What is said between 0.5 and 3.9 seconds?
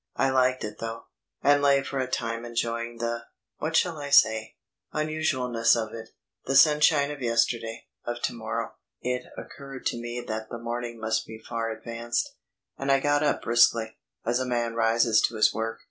it though, and lay for a time enjoying the what